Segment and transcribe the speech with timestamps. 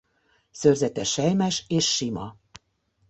[0.51, 2.35] Szőrzete selymes és sima.